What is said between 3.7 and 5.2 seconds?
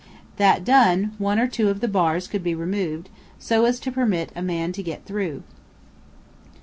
to permit a man to get